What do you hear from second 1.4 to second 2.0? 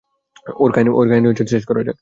শেষ করা যাক।